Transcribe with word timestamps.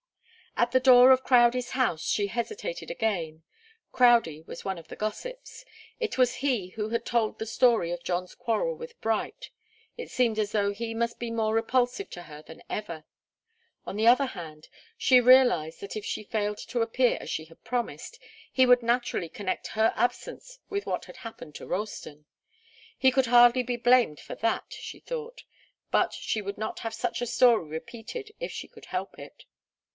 At 0.57 0.71
the 0.71 0.79
door 0.81 1.11
of 1.11 1.23
Crowdie's 1.23 1.71
house, 1.71 2.03
she 2.03 2.27
hesitated 2.27 2.91
again. 2.91 3.43
Crowdie 3.91 4.41
was 4.47 4.65
one 4.65 4.77
of 4.77 4.87
the 4.89 4.95
gossips. 4.97 5.63
It 5.99 6.17
was 6.17 6.35
he 6.37 6.69
who 6.69 6.89
had 6.89 7.05
told 7.05 7.37
the 7.37 7.45
story 7.45 7.91
of 7.91 8.03
John's 8.03 8.35
quarrel 8.35 8.75
with 8.75 8.99
Bright. 8.99 9.51
It 9.97 10.09
seemed 10.11 10.37
as 10.37 10.51
though 10.51 10.71
he 10.73 10.93
must 10.93 11.19
be 11.19 11.31
more 11.31 11.53
repulsive 11.53 12.09
to 12.11 12.23
her 12.23 12.41
than 12.45 12.63
ever. 12.69 13.05
On 13.85 13.95
the 13.95 14.07
other 14.07 14.25
hand, 14.25 14.67
she 14.97 15.21
realized 15.21 15.79
that 15.81 15.95
if 15.95 16.03
she 16.03 16.23
failed 16.23 16.57
to 16.57 16.81
appear 16.81 17.17
as 17.21 17.29
she 17.29 17.45
had 17.45 17.63
promised, 17.63 18.19
he 18.51 18.65
would 18.65 18.83
naturally 18.83 19.29
connect 19.29 19.67
her 19.67 19.93
absence 19.95 20.59
with 20.67 20.85
what 20.85 21.05
had 21.05 21.17
happened 21.17 21.53
to 21.55 21.67
Ralston. 21.67 22.25
He 22.97 23.11
could 23.11 23.27
hardly 23.27 23.63
be 23.63 23.77
blamed 23.77 24.19
for 24.19 24.35
that, 24.35 24.73
she 24.73 24.99
thought, 24.99 25.43
but 25.91 26.11
she 26.13 26.41
would 26.41 26.57
not 26.57 26.79
have 26.79 26.93
such 26.93 27.21
a 27.21 27.27
story 27.27 27.69
repeated 27.69 28.31
if 28.39 28.51
she 28.51 28.67
could 28.67 28.85
help 28.85 29.17
it. 29.19 29.45